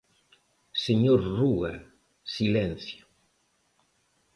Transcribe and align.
Señor 0.85 1.19
Rúa, 1.37 1.73
silencio. 2.33 3.03